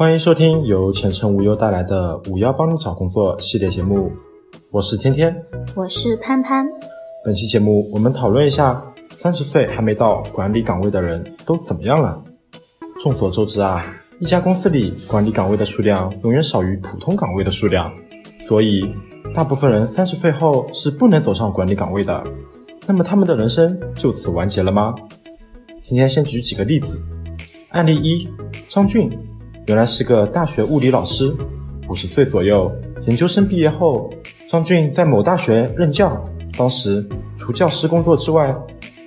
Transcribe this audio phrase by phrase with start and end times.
[0.00, 4.10] 欢迎收听由前程无忧带来的“五幺帮你找工作”系列节目，
[4.70, 5.44] 我是天天，
[5.76, 6.66] 我是潘潘。
[7.22, 8.82] 本期节目我们讨论一下，
[9.18, 12.18] 三十岁还没到管理岗位的人都怎么样了？
[13.02, 13.84] 众所周知啊，
[14.20, 17.92] 一家公司里管理岗位的数量永远少于普通岗位的数量，
[18.48, 18.82] 所以
[19.34, 22.24] 大部分人三十岁后是不能走上管理岗位的。
[22.86, 24.94] 那么他们的人生就此完结了吗？
[25.82, 26.98] 今天先举几个例子。
[27.68, 28.26] 案例一：
[28.70, 29.10] 张俊，
[29.66, 31.32] 原来是个大学物理老师，
[31.88, 32.70] 五十岁左右，
[33.06, 34.12] 研究生毕业后，
[34.50, 36.24] 张俊在某大学任教。
[36.58, 38.54] 当时除教师工作之外，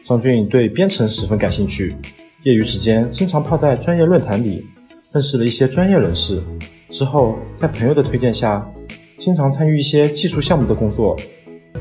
[0.06, 1.96] 张俊对编程十分感兴趣，
[2.44, 4.64] 业余时间经常泡在专业论坛里，
[5.12, 6.42] 认识了一些专业人士。
[6.90, 8.66] 之后在朋友的推荐下，
[9.18, 11.16] 经常参与一些技术项目的工作。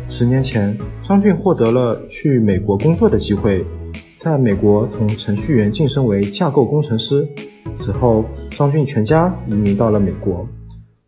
[0.08, 0.76] 十年前，
[1.06, 3.64] 张俊获得了去美国工作的机会，
[4.18, 7.28] 在美国从程序员晋升为架构工程师。
[7.78, 10.46] 此后，张俊全家移民到了美国，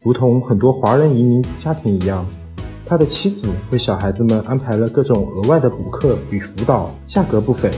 [0.03, 2.27] 如同很多华人移民家庭一样，
[2.85, 7.71] 他的妻子为小孩子们安排了各种额外的补课与辅导，价格不菲。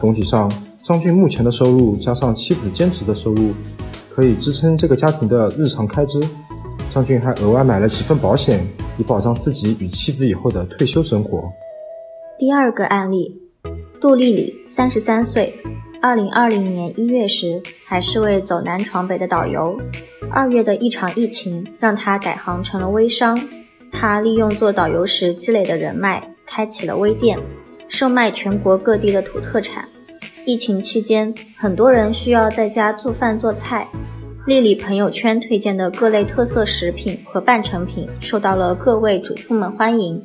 [0.00, 0.50] 总体上，
[0.84, 3.52] 张俊目前的收入加上妻子兼职的收入，
[4.14, 6.20] 可以支撑这个家庭的日常开支。
[6.94, 8.66] 张俊还额外买了几份保险。
[8.98, 11.44] 以保障自己与妻子以后的退休生活。
[12.36, 13.32] 第二个案例，
[14.00, 15.54] 杜丽丽，三十三岁，
[16.00, 19.76] 二零二零年一月时还是位走南闯北的导游。
[20.30, 23.38] 二月的一场疫情让他改行成了微商。
[23.90, 27.36] 他利用做导游时积累的人脉，开启了微店，
[27.88, 29.88] 售卖全国各地的土特产。
[30.46, 33.88] 疫情期间，很多人需要在家做饭做菜。
[34.46, 40.22] 丽丽朋友圈推荐的各类特色食品和半成品受到了各位主妇们欢迎。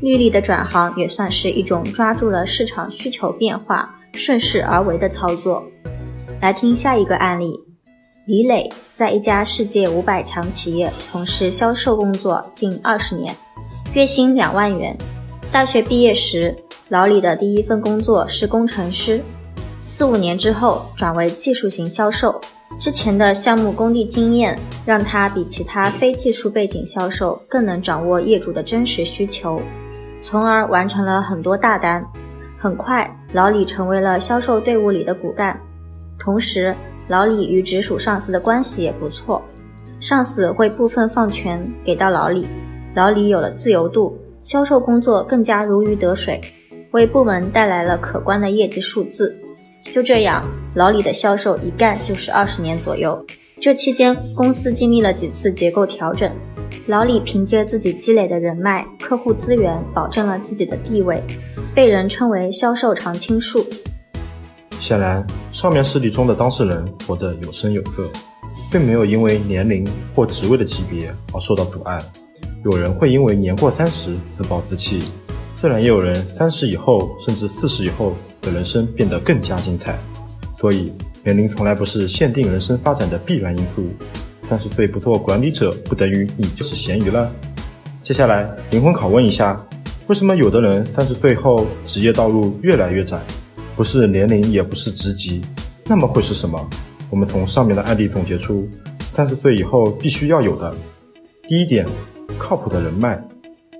[0.00, 5.62] 丽丽的转行也算是一种抓住了市场需求变化、顺势而为的操作。
[6.40, 7.58] 来听下一个案例：
[8.26, 13.34] 李磊在一家世界五百强企业从事销售工作近二十年，
[13.94, 14.96] 月薪两万元。
[15.52, 16.54] 大学毕业时，
[16.88, 19.20] 老李的第一份工作是工程师，
[19.80, 22.40] 四五年之后转为技术型销售。
[22.80, 29.60] 之前的项目工地经验让他比其他非技术背景销售更能掌握业主的真实需求，
[30.20, 32.04] 从而完成了很多大单。
[32.64, 35.60] 很快，老李成为了销售队伍里的骨干。
[36.18, 36.74] 同时，
[37.08, 39.42] 老李与直属上司的关系也不错，
[40.00, 42.48] 上司会部分放权给到老李，
[42.94, 46.40] 老李有了自由度，销售工作更加如鱼得水，
[46.92, 49.36] 为部门带来了可观的业绩数字。
[49.92, 50.42] 就这样，
[50.74, 53.22] 老李的销售一干就是二十年左右。
[53.60, 56.32] 这期间，公司经历了几次结构调整，
[56.86, 61.22] 老李凭借自己积累的人脉、客户资源，保证了自己的地位，
[61.74, 63.66] 被人称为销售常青树。
[64.80, 68.08] 显然，上面事例中的当事人活得有声有色，
[68.70, 71.98] 并没有因为年龄或职位的级别而受到阻碍。
[72.64, 74.98] 有人会因为年过三十自暴自弃，
[75.54, 78.12] 自然也有人三十以后甚至四十以后。
[78.44, 79.98] 的人生变得更加精彩，
[80.60, 80.92] 所以
[81.24, 83.82] 年龄从来不是限定人生发展的必然因素。
[84.54, 87.28] 三十岁不做管理者，不等于你就是咸鱼了。
[88.04, 89.60] 接下来灵魂拷问一下：
[90.06, 93.18] 为什么有的人三十岁后职业道路越来越窄？
[93.74, 95.42] 不是年龄，也不是职级，
[95.86, 96.70] 那么会是什么？
[97.10, 98.68] 我们从上面的案例总结出，
[99.00, 100.72] 三十岁以后必须要有的
[101.48, 101.84] 第一点，
[102.38, 103.20] 靠谱的人脉。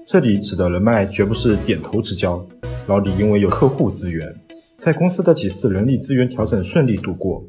[0.09, 2.45] 这里指的人脉绝不是点头之交。
[2.89, 4.27] 老李因为有客户资源。
[4.77, 7.43] 在公司的几次人力资源调整顺利度过，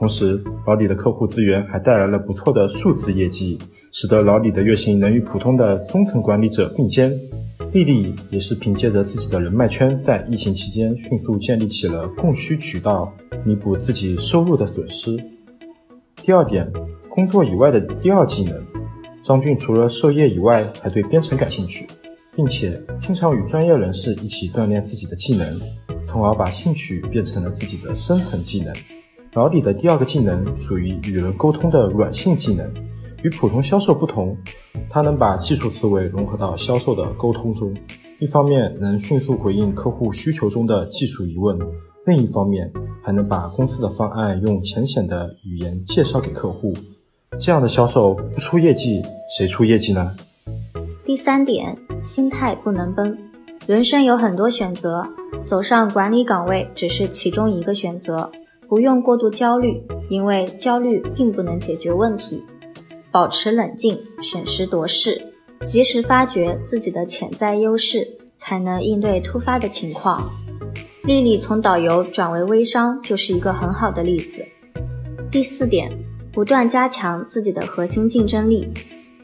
[0.00, 3.58] 同时老李的客户资源还带来了不错的数字业绩，
[3.92, 7.12] 使得老李的月薪能与普通的中层管理者并肩。
[7.74, 13.12] 丽丽也是凭借着自己的人脉圈，在疫情期间迅速建立起了供需渠道，
[13.44, 15.22] 弥补自己收入的损失。
[16.16, 16.66] 第二点，
[17.10, 18.58] 工作以外的第二技能，
[19.22, 21.86] 张俊除了授业以外，还对编程感兴趣，
[22.34, 25.60] 并且经常与专业人士一起锻炼自己的技能。
[26.06, 28.72] 从而把兴趣变成了自己的生存技能。
[29.34, 32.68] 老李的第二个技能属于与人沟通的软性技能，
[33.22, 34.36] 与普通销售不同，
[34.90, 37.72] 他能把技术思维融合到销售的沟通中。
[38.18, 41.56] 一方面能迅速回应客户需求中的技术疑问，
[42.06, 42.72] 另一方面
[43.04, 46.72] 还能把公司的方案用浅显的语言介绍给客户。
[47.38, 49.00] 这样的销售不出业绩，
[49.38, 50.12] 谁出业绩呢？
[51.04, 53.16] 第三点，心态不能崩。
[53.68, 55.06] 人生有很多选择。
[55.46, 58.30] 走上管理岗位只是其中一个选择，
[58.70, 62.44] 不用过度焦虑，因为焦虑并不能解决问题。
[63.10, 65.20] 保持冷静，审时度势，
[65.64, 68.06] 及时发掘自己的潜在优势，
[68.36, 70.30] 才能应对突发的情况。
[71.02, 74.46] 丽丽从导游转为微商就是一个很好的例子。
[75.32, 75.90] 第四点，
[76.32, 78.68] 不断加强自己的核心竞争力。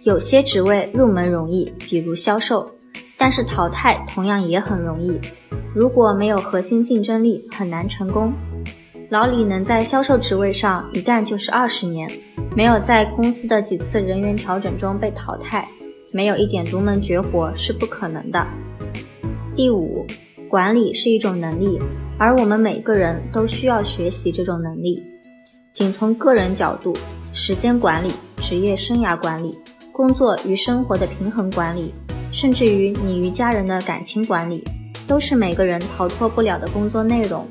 [0.03, 2.69] 有些职位入门容易，比如销售，
[3.17, 5.21] 但是淘汰同样也很容易。
[5.73, 8.33] 如果没有核心竞争力，很难成功。
[9.09, 12.11] 老李能在销售职位上一干就是二十年，
[12.57, 15.67] 没有在公司的几次人员调整中被淘汰，
[16.11, 18.45] 没有一点独门绝活是不可能的。
[19.55, 20.05] 第五，
[20.49, 21.79] 管理是一种能力，
[22.19, 25.01] 而我们每个人都需要学习这种能力。
[25.73, 26.93] 仅从个人角度，
[27.33, 29.57] 时间管理、职业生涯管理、
[29.93, 31.95] 工作与生活的平衡管理，
[32.33, 34.65] 甚至于你与家人的感情管理，
[35.07, 37.47] 都是每个人逃脱不了的工作内容。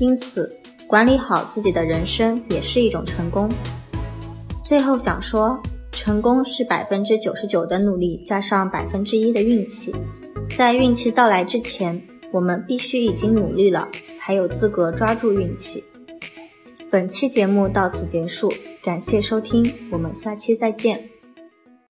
[0.00, 0.50] 因此，
[0.90, 3.48] 管理好自己的人生也是一种成功。
[4.64, 5.56] 最后想说，
[5.92, 9.94] 成功是百分之九十九的努力加上百分之一的运气。
[10.56, 12.02] 在运气到来之前，
[12.32, 13.88] 我们必须已经努力了，
[14.18, 15.84] 才有资格抓住运气。
[16.90, 18.52] 本期节目到此结束，
[18.82, 21.09] 感谢收听，我们下期再见。